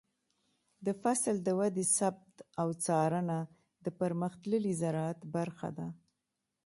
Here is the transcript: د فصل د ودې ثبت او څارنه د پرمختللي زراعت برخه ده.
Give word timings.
د 0.85 0.87
فصل 1.01 1.35
د 1.43 1.49
ودې 1.59 1.85
ثبت 1.97 2.33
او 2.61 2.67
څارنه 2.85 3.37
د 3.85 3.87
پرمختللي 3.99 4.73
زراعت 4.81 5.19
برخه 5.35 5.69
ده. 5.77 5.87